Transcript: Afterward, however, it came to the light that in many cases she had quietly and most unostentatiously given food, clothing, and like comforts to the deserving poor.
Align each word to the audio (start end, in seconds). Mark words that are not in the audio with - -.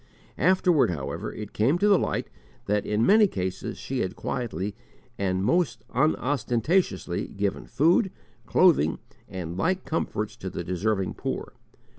Afterward, 0.39 0.89
however, 0.89 1.31
it 1.31 1.53
came 1.53 1.77
to 1.77 1.87
the 1.87 1.99
light 1.99 2.27
that 2.65 2.87
in 2.87 3.05
many 3.05 3.27
cases 3.27 3.77
she 3.77 3.99
had 3.99 4.15
quietly 4.15 4.73
and 5.19 5.43
most 5.45 5.83
unostentatiously 5.93 7.27
given 7.27 7.67
food, 7.67 8.11
clothing, 8.47 8.97
and 9.29 9.57
like 9.57 9.85
comforts 9.85 10.35
to 10.37 10.49
the 10.49 10.63
deserving 10.63 11.13
poor. 11.13 11.53